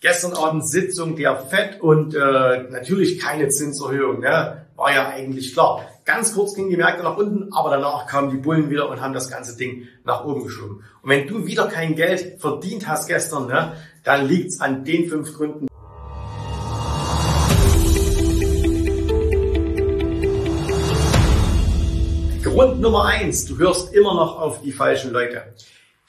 Gestern 0.00 0.34
Abend 0.34 0.64
Sitzung 0.64 1.16
der 1.16 1.36
FED 1.40 1.80
und 1.80 2.14
äh, 2.14 2.18
natürlich 2.70 3.18
keine 3.18 3.48
Zinserhöhung, 3.48 4.20
ne? 4.20 4.64
war 4.76 4.94
ja 4.94 5.08
eigentlich 5.08 5.52
klar. 5.54 5.84
Ganz 6.04 6.34
kurz 6.34 6.54
gingen 6.54 6.70
die 6.70 6.76
Märkte 6.76 7.02
nach 7.02 7.16
unten, 7.16 7.52
aber 7.52 7.70
danach 7.70 8.06
kamen 8.06 8.30
die 8.30 8.36
Bullen 8.36 8.70
wieder 8.70 8.88
und 8.88 9.00
haben 9.00 9.12
das 9.12 9.28
ganze 9.28 9.56
Ding 9.56 9.88
nach 10.04 10.24
oben 10.24 10.44
geschoben. 10.44 10.84
Und 11.02 11.10
wenn 11.10 11.26
du 11.26 11.46
wieder 11.46 11.66
kein 11.66 11.96
Geld 11.96 12.40
verdient 12.40 12.86
hast 12.86 13.08
gestern, 13.08 13.48
ne, 13.48 13.72
dann 14.04 14.28
liegt's 14.28 14.60
an 14.60 14.84
den 14.84 15.08
fünf 15.08 15.34
Gründen. 15.34 15.66
Grund 22.44 22.80
Nummer 22.80 23.06
eins, 23.06 23.46
du 23.46 23.58
hörst 23.58 23.92
immer 23.92 24.14
noch 24.14 24.38
auf 24.38 24.62
die 24.62 24.70
falschen 24.70 25.12
Leute. 25.12 25.42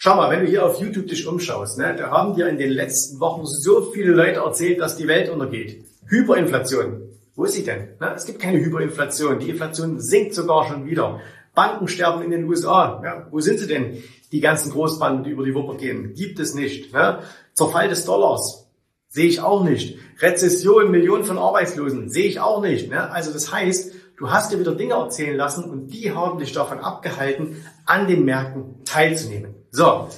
Schau 0.02 0.16
mal, 0.16 0.32
wenn 0.32 0.46
du 0.46 0.50
hier 0.50 0.66
auf 0.66 0.80
YouTube 0.80 1.08
dich 1.08 1.28
umschaust, 1.28 1.78
ne, 1.78 1.94
da 1.94 2.10
haben 2.10 2.34
dir 2.34 2.48
in 2.48 2.58
den 2.58 2.70
letzten 2.70 3.20
Wochen 3.20 3.46
so 3.46 3.92
viele 3.92 4.14
Leute 4.14 4.40
erzählt, 4.40 4.80
dass 4.80 4.96
die 4.96 5.10
Welt 5.10 5.30
untergeht. 5.30 5.84
Hyperinflation. 6.08 7.02
Wo 7.36 7.44
ist 7.44 7.56
sie 7.56 7.66
denn? 7.66 7.90
Ne, 8.00 8.14
es 8.16 8.26
gibt 8.26 8.40
keine 8.40 8.62
Hyperinflation. 8.62 9.40
Die 9.40 9.50
Inflation 9.50 10.00
sinkt 10.00 10.36
sogar 10.36 10.70
schon 10.70 10.86
wieder. 10.86 11.20
Banken 11.54 11.90
sterben 11.90 12.22
in 12.22 12.32
den 12.32 12.46
USA. 12.46 13.02
Ja, 13.04 13.28
wo 13.30 13.42
sind 13.42 13.60
sie 13.60 13.68
denn? 13.68 14.02
Die 14.32 14.40
ganzen 14.40 14.72
Großbanken, 14.72 15.26
die 15.26 15.32
über 15.32 15.44
die 15.44 15.54
Wupper 15.54 15.76
gehen. 15.76 16.14
Gibt 16.14 16.40
es 16.40 16.54
nicht. 16.54 16.94
Ne? 16.94 17.20
Zerfall 17.54 17.90
des 17.90 18.06
Dollars. 18.06 18.70
Sehe 19.10 19.28
ich 19.28 19.42
auch 19.42 19.66
nicht. 19.66 20.00
Rezession, 20.22 20.92
Millionen 20.92 21.26
von 21.26 21.38
Arbeitslosen. 21.38 22.10
Sehe 22.10 22.28
ich 22.28 22.40
auch 22.40 22.62
nicht. 22.62 22.90
Ne? 22.90 23.12
Also 23.12 23.34
das 23.34 23.52
heißt, 23.52 23.92
du 24.16 24.32
hast 24.32 24.54
dir 24.54 24.62
wieder 24.62 24.76
Dinge 24.76 24.94
erzählen 24.94 25.36
lassen 25.36 25.66
und 25.66 25.88
die 25.88 26.14
haben 26.14 26.40
dich 26.40 26.54
davon 26.54 26.80
abgehalten, 26.80 27.58
an 27.86 28.08
den 28.08 28.24
Märkten 28.24 28.86
teilzunehmen. 28.86 29.59
So, 29.72 30.10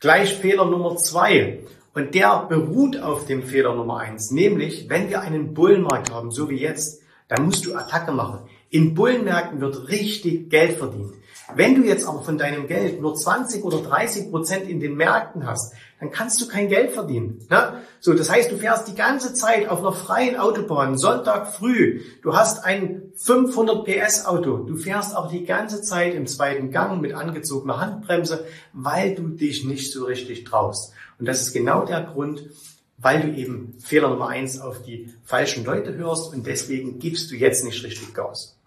gleich 0.00 0.34
Fehler 0.34 0.64
Nummer 0.64 0.96
zwei. 0.96 1.60
Und 1.92 2.14
der 2.14 2.46
beruht 2.48 3.00
auf 3.00 3.26
dem 3.26 3.42
Fehler 3.42 3.74
Nummer 3.74 3.98
eins. 3.98 4.30
Nämlich, 4.30 4.88
wenn 4.88 5.10
wir 5.10 5.20
einen 5.20 5.54
Bullenmarkt 5.54 6.10
haben, 6.10 6.30
so 6.30 6.48
wie 6.48 6.56
jetzt, 6.56 7.02
dann 7.28 7.44
musst 7.44 7.66
du 7.66 7.74
Attacke 7.74 8.12
machen. 8.12 8.40
In 8.70 8.94
Bullenmärkten 8.94 9.60
wird 9.60 9.88
richtig 9.88 10.50
Geld 10.50 10.78
verdient. 10.78 11.12
Wenn 11.54 11.74
du 11.74 11.82
jetzt 11.82 12.06
aber 12.06 12.22
von 12.22 12.38
deinem 12.38 12.66
Geld 12.66 13.02
nur 13.02 13.14
20 13.14 13.64
oder 13.64 13.78
30 13.78 14.30
Prozent 14.30 14.68
in 14.68 14.80
den 14.80 14.96
Märkten 14.96 15.46
hast, 15.46 15.74
dann 16.00 16.10
kannst 16.10 16.40
du 16.40 16.48
kein 16.48 16.68
Geld 16.68 16.92
verdienen. 16.92 17.46
Ne? 17.50 17.82
So, 18.00 18.14
das 18.14 18.30
heißt, 18.30 18.50
du 18.50 18.56
fährst 18.56 18.88
die 18.88 18.94
ganze 18.94 19.34
Zeit 19.34 19.68
auf 19.68 19.80
einer 19.80 19.92
freien 19.92 20.36
Autobahn, 20.36 20.96
Sonntag 20.96 21.52
früh, 21.52 22.00
du 22.22 22.34
hast 22.34 22.64
ein 22.64 23.12
500 23.16 23.84
PS 23.84 24.24
Auto, 24.24 24.58
du 24.58 24.76
fährst 24.76 25.14
aber 25.14 25.28
die 25.28 25.44
ganze 25.44 25.82
Zeit 25.82 26.14
im 26.14 26.26
zweiten 26.26 26.70
Gang 26.70 27.00
mit 27.00 27.12
angezogener 27.12 27.80
Handbremse, 27.80 28.46
weil 28.72 29.14
du 29.14 29.28
dich 29.28 29.64
nicht 29.64 29.92
so 29.92 30.04
richtig 30.04 30.44
traust. 30.44 30.92
Und 31.18 31.26
das 31.26 31.42
ist 31.42 31.52
genau 31.52 31.84
der 31.84 32.02
Grund, 32.02 32.48
weil 32.96 33.20
du 33.20 33.28
eben 33.28 33.74
Fehler 33.80 34.08
Nummer 34.08 34.28
eins 34.28 34.60
auf 34.60 34.82
die 34.82 35.12
falschen 35.24 35.64
Leute 35.64 35.94
hörst 35.94 36.32
und 36.32 36.46
deswegen 36.46 36.98
gibst 36.98 37.30
du 37.30 37.34
jetzt 37.34 37.64
nicht 37.64 37.84
richtig 37.84 38.14
Gas. 38.14 38.58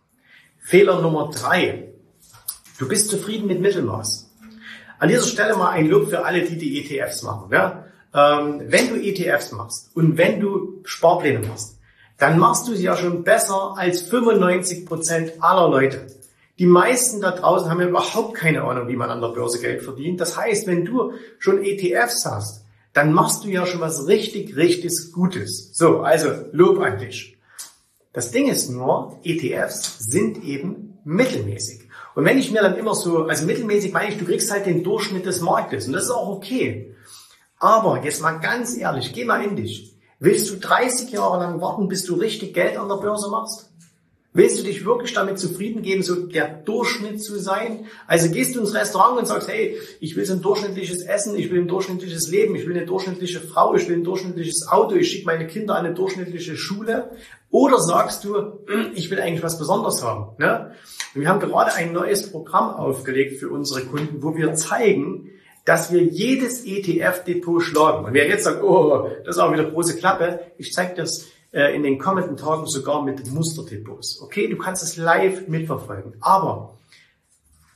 Fehler 0.60 1.02
Nummer 1.02 1.32
drei 1.34 1.94
Du 2.78 2.88
bist 2.88 3.10
zufrieden 3.10 3.48
mit 3.48 3.60
Mittelmaß. 3.60 4.30
An 5.00 5.10
dieser 5.10 5.24
Stelle 5.24 5.56
mal 5.56 5.72
ein 5.72 5.88
Lob 5.88 6.10
für 6.10 6.26
alle, 6.26 6.44
die 6.44 6.58
die 6.58 6.80
ETFs 6.80 7.24
machen. 7.24 7.50
Ja? 7.52 7.86
Ähm, 8.14 8.62
wenn 8.68 8.90
du 8.90 8.96
ETFs 8.96 9.52
machst 9.52 9.90
und 9.96 10.18
wenn 10.18 10.40
du 10.40 10.82
Sparpläne 10.84 11.46
machst, 11.48 11.80
dann 12.18 12.38
machst 12.40 12.68
du 12.68 12.76
sie 12.76 12.84
ja 12.84 12.96
schon 12.96 13.24
besser 13.24 13.76
als 13.78 14.02
95 14.02 14.86
Prozent 14.86 15.34
aller 15.40 15.70
Leute. 15.70 16.08
Die 16.60 16.66
meisten 16.66 17.22
da 17.22 17.32
draußen 17.32 17.70
haben 17.70 17.82
ja 17.82 17.88
überhaupt 17.88 18.36
keine 18.36 18.64
Ahnung, 18.64 18.88
wie 18.88 18.96
man 18.96 19.10
an 19.10 19.22
der 19.22 19.30
Börse 19.30 19.60
Geld 19.60 19.84
verdient. 19.84 20.20
Das 20.20 20.38
heißt, 20.38 20.66
wenn 20.68 20.86
du 20.86 21.14
schon 21.38 21.64
ETFs 21.64 22.26
hast, 22.26 22.66
dann 22.94 23.14
machst 23.14 23.44
du 23.44 23.50
ja 23.50 23.66
schon 23.66 23.82
was 23.82 24.08
richtig, 24.08 24.56
richtig 24.56 25.12
Gutes. 25.14 25.72
So, 25.74 26.02
also 26.02 26.30
Lob 26.52 26.80
an 26.80 26.98
dich. 26.98 27.38
Das 28.14 28.32
Ding 28.32 28.48
ist 28.48 28.70
nur, 28.70 29.20
ETFs 29.24 30.00
sind 30.00 30.44
eben 30.44 30.98
mittelmäßig. 31.04 31.87
Und 32.18 32.26
wenn 32.26 32.40
ich 32.40 32.50
mir 32.50 32.64
dann 32.64 32.76
immer 32.78 32.96
so, 32.96 33.26
also 33.26 33.46
mittelmäßig 33.46 33.94
meine 33.94 34.10
ich, 34.10 34.18
du 34.18 34.26
kriegst 34.26 34.50
halt 34.50 34.66
den 34.66 34.84
Durchschnitt 34.84 35.28
des 35.28 35.40
Marktes 35.40 35.86
und 35.86 35.94
das 35.94 36.06
ist 36.06 36.10
auch 36.10 36.30
okay. 36.30 36.96
Aber 37.60 38.04
jetzt 38.04 38.24
mal 38.24 38.40
ganz 38.40 38.76
ehrlich, 38.76 39.14
geh 39.14 39.24
mal 39.24 39.44
in 39.44 39.56
dich. 39.56 39.96
Willst 40.18 40.50
du 40.50 40.56
30 40.56 41.12
Jahre 41.12 41.38
lang 41.38 41.62
warten, 41.62 41.88
bis 41.88 42.06
du 42.06 42.16
richtig 42.16 42.56
Geld 42.56 42.76
an 42.76 42.90
der 42.90 42.96
Börse 42.96 43.30
machst? 43.30 43.67
Willst 44.38 44.60
du 44.60 44.64
dich 44.64 44.86
wirklich 44.86 45.16
damit 45.16 45.40
zufrieden 45.40 45.82
geben, 45.82 46.04
so 46.04 46.28
der 46.28 46.48
Durchschnitt 46.48 47.24
zu 47.24 47.40
sein? 47.40 47.88
Also 48.06 48.30
gehst 48.30 48.56
du 48.56 48.60
ins 48.60 48.76
Restaurant 48.76 49.18
und 49.18 49.26
sagst, 49.26 49.50
hey, 49.50 49.80
ich 50.00 50.16
will 50.16 50.26
so 50.26 50.34
ein 50.34 50.44
durchschnittliches 50.44 51.02
Essen, 51.02 51.36
ich 51.36 51.50
will 51.50 51.62
ein 51.62 51.68
durchschnittliches 51.68 52.30
Leben, 52.30 52.56
ich 52.56 52.68
will 52.68 52.78
eine 52.78 52.86
durchschnittliche 52.86 53.40
Frau, 53.40 53.74
ich 53.74 53.90
will 53.90 53.98
ein 53.98 54.04
durchschnittliches 54.04 54.68
Auto, 54.70 54.94
ich 54.94 55.10
schicke 55.10 55.26
meine 55.26 55.48
Kinder 55.48 55.76
an 55.76 55.88
eine 55.88 55.96
durchschnittliche 55.96 56.56
Schule. 56.56 57.10
Oder 57.50 57.80
sagst 57.80 58.26
du, 58.26 58.60
ich 58.94 59.10
will 59.10 59.20
eigentlich 59.20 59.42
was 59.42 59.58
Besonderes 59.58 60.04
haben? 60.04 60.36
Ne? 60.38 60.72
wir 61.16 61.28
haben 61.28 61.40
gerade 61.40 61.74
ein 61.74 61.92
neues 61.92 62.30
Programm 62.30 62.70
aufgelegt 62.70 63.40
für 63.40 63.50
unsere 63.50 63.86
Kunden, 63.86 64.22
wo 64.22 64.36
wir 64.36 64.54
zeigen, 64.54 65.32
dass 65.66 65.92
wir 65.92 66.04
jedes 66.04 66.64
ETF-Depot 66.64 67.64
schlagen. 67.64 68.06
Und 68.06 68.14
wer 68.14 68.28
jetzt 68.28 68.44
sagt, 68.44 68.62
oh, 68.62 69.10
das 69.26 69.38
ist 69.38 69.42
auch 69.42 69.52
wieder 69.52 69.66
große 69.66 69.98
Klappe, 69.98 70.42
ich 70.60 70.74
zeige 70.74 70.94
das 70.94 71.26
äh, 71.52 71.76
in 71.76 71.84
den 71.84 71.98
kommenden 71.98 72.38
Tagen 72.38 72.68
sogar 72.68 73.04
mit 73.04 73.32
Musterdepots. 73.32 74.22
Okay, 74.22 74.48
du 74.48 74.58
kannst 74.58 74.84
es 74.84 74.98
live 74.98 75.48
mitverfolgen. 75.48 76.14
Aber 76.20 76.78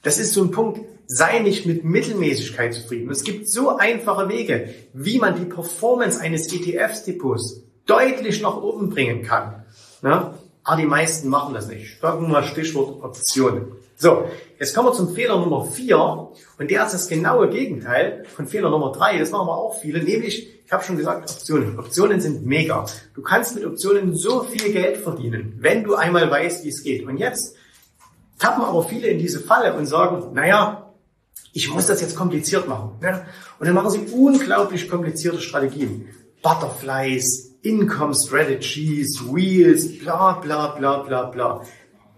das 0.04 0.18
ist 0.18 0.34
so 0.34 0.44
ein 0.44 0.52
Punkt, 0.52 0.82
sei 1.08 1.40
nicht 1.40 1.66
mit 1.66 1.84
Mittelmäßigkeit 1.84 2.74
zufrieden. 2.74 3.12
Es 3.12 3.24
gibt 3.24 3.50
so 3.50 3.78
einfache 3.78 4.30
Wege, 4.30 4.74
wie 4.94 5.20
man 5.20 5.36
die 5.38 5.46
Performance 5.46 6.20
eines 6.20 6.52
ETF-Depots 6.52 7.64
deutlich 7.86 8.42
nach 8.42 8.58
oben 8.58 8.90
bringen 8.90 9.24
kann. 9.24 9.66
Ne? 10.02 10.34
Aber 10.64 10.78
die 10.78 10.88
meisten 10.88 11.30
machen 11.30 11.54
das 11.54 11.68
nicht. 11.68 12.00
Sagen 12.00 12.22
wir 12.22 12.30
mal 12.30 12.44
Stichwort 12.44 13.04
Optionen. 13.04 13.74
So, 14.02 14.26
jetzt 14.58 14.74
kommen 14.74 14.88
wir 14.88 14.94
zum 14.94 15.14
Fehler 15.14 15.38
Nummer 15.38 15.64
vier 15.64 16.32
und 16.58 16.72
der 16.72 16.88
ist 16.88 16.94
das 16.96 17.08
genaue 17.08 17.52
Gegenteil 17.52 18.26
von 18.36 18.48
Fehler 18.48 18.72
Nummer 18.72 18.92
drei. 18.92 19.20
Das 19.20 19.30
machen 19.30 19.46
wir 19.46 19.56
auch 19.56 19.80
viele, 19.80 20.02
nämlich, 20.02 20.50
ich 20.66 20.72
habe 20.72 20.84
schon 20.84 20.98
gesagt, 20.98 21.30
Optionen. 21.30 21.78
Optionen 21.78 22.20
sind 22.20 22.44
mega. 22.44 22.88
Du 23.14 23.22
kannst 23.22 23.54
mit 23.54 23.64
Optionen 23.64 24.16
so 24.16 24.42
viel 24.42 24.74
Geld 24.74 24.98
verdienen, 24.98 25.54
wenn 25.60 25.84
du 25.84 25.94
einmal 25.94 26.32
weißt, 26.32 26.66
wie 26.66 26.70
es 26.70 26.82
geht. 26.82 27.06
Und 27.06 27.18
jetzt 27.18 27.56
tappen 28.40 28.64
aber 28.64 28.82
viele 28.86 29.06
in 29.06 29.20
diese 29.20 29.40
Falle 29.40 29.76
und 29.76 29.86
sagen, 29.86 30.34
naja, 30.34 30.92
ich 31.54 31.72
muss 31.72 31.86
das 31.86 32.02
jetzt 32.02 32.16
kompliziert 32.16 32.68
machen. 32.68 32.94
Ne? 33.02 33.24
Und 33.60 33.68
dann 33.68 33.76
machen 33.76 33.92
sie 33.92 34.12
unglaublich 34.12 34.90
komplizierte 34.90 35.42
Strategien. 35.42 36.08
Butterflies, 36.42 37.52
Income 37.62 38.16
Strategies, 38.16 39.22
Wheels, 39.32 40.00
bla 40.00 40.40
bla 40.40 40.70
bla 40.70 41.04
bla 41.04 41.26
bla. 41.26 41.62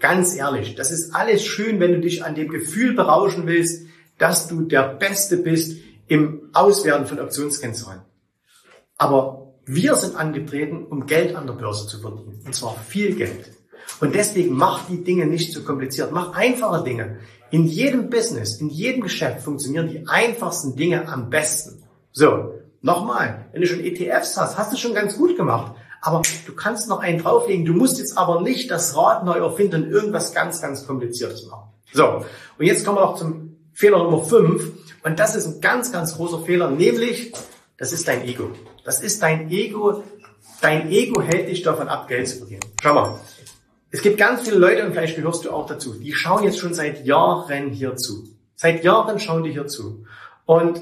Ganz 0.03 0.36
ehrlich, 0.36 0.75
das 0.75 0.91
ist 0.91 1.16
alles 1.16 1.46
schön, 1.46 1.80
wenn 1.80 1.94
du 1.94 2.02
dich 2.02 2.25
an 2.25 2.36
dem 2.36 2.50
Gefühl 2.50 2.94
berauschen 2.94 3.47
willst, 3.47 3.88
dass 4.18 4.50
du 4.50 4.64
der 4.64 4.96
Beste 4.96 5.38
bist 5.38 5.78
im 6.08 6.50
Auswerten 6.52 7.06
von 7.06 7.22
Optionskennzahlen. 7.22 8.02
Aber 8.97 9.53
wir 9.66 9.96
sind 9.96 10.18
angetreten, 10.18 10.84
um 10.84 11.06
Geld 11.06 11.38
an 11.38 11.47
der 11.47 11.53
Börse 11.53 11.88
zu 11.88 12.02
verdienen. 12.02 12.41
Und 12.46 12.53
zwar 12.53 12.75
viel 12.86 13.16
Geld. 13.16 13.53
Und 14.02 14.14
deswegen 14.14 14.53
mach 14.53 14.88
die 14.90 15.06
Dinge 15.06 15.25
nicht 15.25 15.53
so 15.53 15.64
kompliziert. 15.64 16.12
Mach 16.12 16.34
einfache 16.34 16.84
Dinge. 16.84 17.20
In 17.50 17.64
jedem 17.64 18.09
Business, 18.09 18.59
in 18.59 18.70
jedem 18.70 19.03
Geschäft 19.03 19.40
funktionieren 19.40 19.88
die 19.88 20.06
einfachsten 20.06 20.75
Dinge 20.75 21.08
am 21.08 21.30
besten. 21.30 21.81
So. 22.12 22.56
Nochmal, 22.84 23.46
wenn 23.54 23.62
du 23.62 23.68
schon 23.68 23.80
ETFs 23.80 24.36
hast, 24.36 24.58
hast 24.58 24.74
du 24.74 24.78
schon 24.78 24.94
ganz 24.94 25.18
gut 25.18 25.38
gemacht. 25.38 25.74
Aber 26.02 26.22
du 26.46 26.54
kannst 26.54 26.90
noch 26.90 27.00
einen 27.00 27.18
drauflegen. 27.18 27.64
Du 27.64 27.72
musst 27.72 27.98
jetzt 27.98 28.18
aber 28.18 28.42
nicht 28.42 28.70
das 28.70 28.98
Rad 28.98 29.24
neu 29.24 29.38
erfinden 29.38 29.86
und 29.86 29.90
irgendwas 29.90 30.34
ganz, 30.34 30.62
ganz 30.62 30.86
Kompliziertes 30.86 31.46
machen. 31.46 31.72
So, 31.94 32.26
und 32.58 32.66
jetzt 32.66 32.84
kommen 32.86 32.98
wir 32.98 33.06
noch 33.06 33.16
zum 33.16 33.56
Fehler 33.72 34.00
Nummer 34.00 34.22
5. 34.22 34.72
Und 35.02 35.18
das 35.18 35.34
ist 35.34 35.48
ein 35.48 35.62
ganz, 35.62 35.94
ganz 35.94 36.18
großer 36.18 36.40
Fehler, 36.40 36.70
nämlich, 36.70 37.32
das 37.78 37.94
ist 37.94 38.06
dein 38.06 38.26
Ego. 38.26 38.50
Das 38.84 39.02
ist 39.02 39.24
dein 39.24 39.50
Ego. 39.50 40.04
Dein 40.59 40.91
Ego 40.91 41.22
hält 41.22 41.47
dich 41.47 41.62
davon 41.62 41.88
ab, 41.88 42.09
Geld 42.09 42.28
zu 42.28 42.40
verdienen. 42.40 42.66
Schau 42.82 42.94
mal. 42.94 43.18
Es 43.91 44.02
gibt 44.02 44.18
ganz 44.18 44.41
viele 44.41 44.58
Leute, 44.58 44.86
und 44.86 44.91
vielleicht 44.91 45.16
gehörst 45.16 45.46
du 45.46 45.52
auch 45.52 45.68
dazu, 45.68 45.94
die 45.94 46.12
schauen 46.12 46.44
jetzt 46.44 46.59
schon 46.59 46.74
seit 46.74 47.06
Jahren 47.06 47.70
hier 47.70 47.96
zu. 47.96 48.28
Seit 48.56 48.84
Jahren 48.84 49.20
schauen 49.20 49.44
die 49.44 49.52
hier 49.52 49.68
zu. 49.68 50.03
Und 50.46 50.82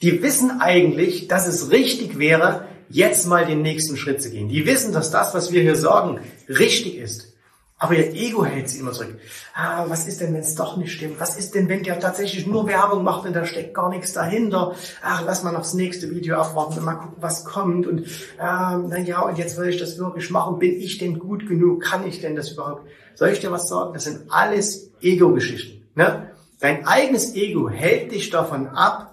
die 0.00 0.22
wissen 0.22 0.60
eigentlich, 0.60 1.28
dass 1.28 1.46
es 1.46 1.70
richtig 1.70 2.18
wäre, 2.18 2.66
jetzt 2.88 3.26
mal 3.26 3.44
den 3.44 3.62
nächsten 3.62 3.96
Schritt 3.96 4.22
zu 4.22 4.30
gehen. 4.30 4.48
Die 4.48 4.66
wissen, 4.66 4.92
dass 4.92 5.10
das, 5.10 5.34
was 5.34 5.52
wir 5.52 5.62
hier 5.62 5.76
sagen, 5.76 6.20
richtig 6.48 6.96
ist. 6.96 7.34
Aber 7.80 7.94
ihr 7.94 8.12
Ego 8.12 8.44
hält 8.44 8.68
sie 8.68 8.80
immer 8.80 8.90
zurück. 8.90 9.20
Ah, 9.54 9.84
was 9.86 10.08
ist 10.08 10.20
denn, 10.20 10.34
wenn 10.34 10.40
es 10.40 10.56
doch 10.56 10.76
nicht 10.76 10.92
stimmt? 10.92 11.20
Was 11.20 11.38
ist 11.38 11.54
denn, 11.54 11.68
wenn 11.68 11.84
der 11.84 12.00
tatsächlich 12.00 12.44
nur 12.44 12.66
Werbung 12.66 13.04
macht 13.04 13.24
und 13.24 13.34
da 13.34 13.46
steckt 13.46 13.72
gar 13.72 13.88
nichts 13.88 14.12
dahinter? 14.12 14.74
Ach, 15.00 15.22
lass 15.24 15.44
mal 15.44 15.52
noch 15.52 15.60
das 15.60 15.74
nächste 15.74 16.10
Video 16.10 16.36
abwarten 16.36 16.78
und 16.78 16.84
mal 16.84 16.94
gucken, 16.94 17.16
was 17.20 17.44
kommt. 17.44 17.86
Und 17.86 18.00
ähm, 18.40 18.86
na 18.88 18.98
ja, 18.98 19.20
und 19.20 19.38
jetzt 19.38 19.56
will 19.56 19.68
ich 19.68 19.78
das 19.78 19.96
wirklich 19.96 20.28
machen. 20.30 20.58
Bin 20.58 20.80
ich 20.80 20.98
denn 20.98 21.20
gut 21.20 21.46
genug? 21.46 21.80
Kann 21.80 22.04
ich 22.04 22.20
denn 22.20 22.34
das 22.34 22.50
überhaupt? 22.50 22.82
Soll 23.14 23.28
ich 23.28 23.38
dir 23.38 23.52
was 23.52 23.68
sagen? 23.68 23.92
Das 23.94 24.04
sind 24.04 24.22
alles 24.28 24.90
Ego-Geschichten. 25.00 25.86
Ne? 25.94 26.32
Dein 26.58 26.84
eigenes 26.84 27.36
Ego 27.36 27.68
hält 27.68 28.10
dich 28.10 28.30
davon 28.30 28.66
ab, 28.66 29.07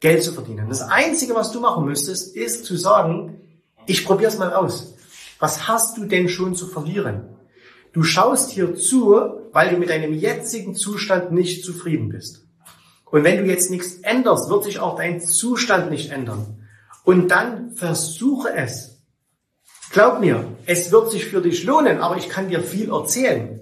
Geld 0.00 0.22
zu 0.22 0.32
verdienen. 0.32 0.68
Das 0.68 0.82
Einzige, 0.82 1.34
was 1.34 1.52
du 1.52 1.60
machen 1.60 1.84
müsstest, 1.84 2.36
ist 2.36 2.64
zu 2.64 2.76
sagen, 2.76 3.40
Ich 3.86 4.04
probier's 4.04 4.38
mal 4.38 4.52
aus. 4.52 4.94
Was 5.38 5.68
hast 5.68 5.96
du 5.96 6.04
denn 6.04 6.28
schon 6.28 6.54
zu 6.54 6.66
verlieren? 6.66 7.28
Du 7.92 8.02
schaust 8.02 8.50
hier 8.50 8.74
zu, 8.74 9.14
weil 9.52 9.70
du 9.70 9.76
mit 9.76 9.90
deinem 9.90 10.12
jetzigen 10.12 10.74
Zustand 10.74 11.32
nicht 11.32 11.64
zufrieden 11.64 12.08
bist. 12.08 12.44
Und 13.04 13.24
wenn 13.24 13.38
du 13.38 13.44
jetzt 13.44 13.70
nichts 13.70 13.98
änderst, 14.02 14.50
wird 14.50 14.64
sich 14.64 14.80
auch 14.80 14.96
dein 14.96 15.20
Zustand 15.20 15.90
nicht 15.90 16.10
ändern. 16.10 16.66
Und 17.04 17.28
dann 17.28 17.74
versuche 17.74 18.52
es. 18.52 18.98
Glaub 19.92 20.20
mir, 20.20 20.44
es 20.66 20.90
wird 20.90 21.12
sich 21.12 21.24
für 21.24 21.40
dich 21.40 21.62
lohnen, 21.64 22.00
aber 22.00 22.16
ich 22.16 22.28
kann 22.28 22.48
dir 22.48 22.60
viel 22.60 22.90
erzählen. 22.90 23.60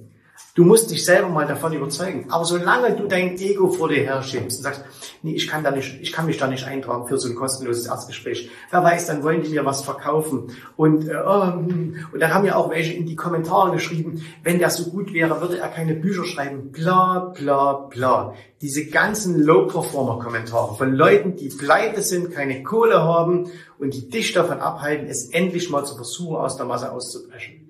Du 0.57 0.63
musst 0.63 0.93
dich 0.93 1.05
selber 1.05 1.31
mal 1.31 1.49
davon 1.49 1.73
überzeugen. 1.73 2.27
Aber 2.29 2.45
solange 2.45 2.95
du 2.95 3.09
dein 3.09 3.37
Ego 3.39 3.73
vor 3.73 3.89
dir 3.89 4.05
herschiebst 4.05 4.59
und 4.59 4.63
sagst, 4.63 4.85
nee, 5.23 5.35
ich 5.35 5.49
kann 5.49 5.65
da 5.65 5.73
nicht, 5.73 5.99
ich 6.01 6.13
kann 6.13 6.27
mich 6.27 6.37
da 6.37 6.47
nicht 6.47 6.65
eintragen 6.65 7.09
für 7.09 7.19
so 7.19 7.29
ein 7.29 7.35
kostenloses 7.35 7.87
Erstgespräch. 7.87 8.51
Wer 8.71 8.85
weiß, 8.85 9.07
dann 9.07 9.25
wollen 9.25 9.43
die 9.43 9.49
mir 9.49 9.65
was 9.65 9.83
verkaufen. 9.83 10.53
Und, 10.77 11.09
äh, 11.09 11.17
oh, 11.27 11.43
hm. 11.43 12.07
und 12.13 12.21
dann 12.21 12.33
haben 12.33 12.47
ja 12.47 12.55
auch 12.55 12.71
welche 12.71 12.93
in 12.93 13.05
die 13.05 13.17
Kommentare 13.17 13.73
geschrieben, 13.73 14.25
wenn 14.45 14.61
der 14.61 14.71
so 14.71 14.91
gut 14.91 15.13
wäre, 15.13 15.41
würde 15.41 15.59
er 15.59 15.67
keine 15.71 15.95
Bücher 15.95 16.25
schreiben. 16.25 16.71
Bla, 16.71 17.33
bla, 17.37 17.73
bla. 17.91 18.35
Diese 18.63 18.87
ganzen 18.87 19.43
Low-Performer-Kommentare 19.43 20.77
von 20.77 20.95
Leuten, 20.95 21.35
die 21.35 21.49
pleite 21.49 22.01
sind, 22.01 22.31
keine 22.31 22.63
Kohle 22.63 23.03
haben 23.03 23.51
und 23.81 23.93
die 23.93 24.09
dich 24.09 24.33
davon 24.33 24.61
abhalten, 24.61 25.09
es 25.09 25.31
endlich 25.31 25.69
mal 25.69 25.85
zu 25.85 25.97
versuchen, 25.97 26.37
aus 26.37 26.57
der 26.57 26.67
Masse 26.67 26.93
auszubrechen. 26.93 27.69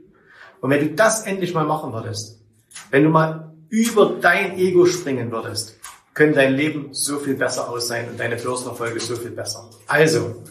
Und 0.60 0.68
wenn 0.68 0.80
du 0.80 0.94
das 0.94 1.22
endlich 1.22 1.54
mal 1.54 1.64
machen 1.64 1.94
würdest, 1.94 2.43
wenn 2.90 3.04
du 3.04 3.10
mal 3.10 3.52
über 3.68 4.16
dein 4.20 4.58
Ego 4.58 4.86
springen 4.86 5.30
würdest, 5.30 5.76
könnte 6.14 6.36
dein 6.36 6.54
Leben 6.54 6.88
so 6.92 7.18
viel 7.18 7.34
besser 7.34 7.68
aus 7.68 7.88
sein 7.88 8.08
und 8.08 8.20
deine 8.20 8.36
Börsenerfolge 8.36 9.00
so 9.00 9.16
viel 9.16 9.32
besser. 9.32 9.68
Also, 9.88 10.42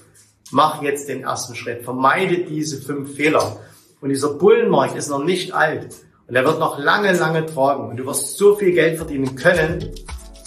mach 0.51 0.81
jetzt 0.81 1.07
den 1.07 1.23
ersten 1.23 1.55
Schritt. 1.55 1.83
Vermeide 1.83 2.39
diese 2.39 2.81
fünf 2.81 3.15
Fehler. 3.15 3.57
Und 4.01 4.09
dieser 4.09 4.33
Bullenmarkt 4.33 4.97
ist 4.97 5.09
noch 5.09 5.23
nicht 5.23 5.53
alt. 5.53 5.95
Und 6.27 6.35
er 6.35 6.43
wird 6.43 6.59
noch 6.59 6.77
lange, 6.79 7.13
lange 7.13 7.45
tragen. 7.45 7.89
Und 7.89 7.97
du 7.97 8.05
wirst 8.05 8.37
so 8.37 8.55
viel 8.55 8.73
Geld 8.73 8.97
verdienen 8.97 9.35
können, 9.35 9.91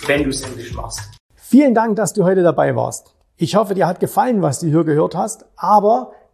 wenn 0.06 0.24
du 0.24 0.30
es 0.30 0.42
endlich 0.42 0.74
machst. 0.74 1.00
Vielen 1.34 1.74
Dank, 1.74 1.96
dass 1.96 2.12
du 2.12 2.24
heute 2.24 2.42
dabei 2.42 2.76
warst. 2.76 3.14
Ich 3.36 3.56
hoffe, 3.56 3.74
dir 3.74 3.86
hat 3.86 4.00
gefallen, 4.00 4.42
was 4.42 4.60
du 4.60 4.66
hier 4.66 4.84
gehört 4.84 5.14
hast. 5.14 5.46
Aber 5.56 6.12